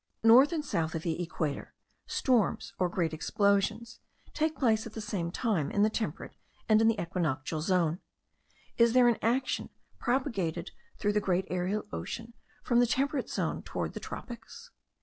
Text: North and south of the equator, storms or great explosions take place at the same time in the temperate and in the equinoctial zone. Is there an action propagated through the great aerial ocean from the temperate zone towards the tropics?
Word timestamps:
North 0.23 0.51
and 0.51 0.65
south 0.65 0.95
of 0.95 1.03
the 1.03 1.21
equator, 1.21 1.75
storms 2.07 2.73
or 2.79 2.89
great 2.89 3.13
explosions 3.13 3.99
take 4.33 4.55
place 4.57 4.87
at 4.87 4.93
the 4.93 4.99
same 4.99 5.29
time 5.29 5.69
in 5.69 5.83
the 5.83 5.91
temperate 5.91 6.35
and 6.67 6.81
in 6.81 6.87
the 6.87 6.99
equinoctial 6.99 7.61
zone. 7.61 7.99
Is 8.79 8.93
there 8.93 9.07
an 9.07 9.19
action 9.21 9.69
propagated 9.99 10.71
through 10.97 11.13
the 11.13 11.21
great 11.21 11.45
aerial 11.51 11.85
ocean 11.93 12.33
from 12.63 12.79
the 12.79 12.87
temperate 12.87 13.29
zone 13.29 13.61
towards 13.61 13.93
the 13.93 13.99
tropics? 13.99 14.71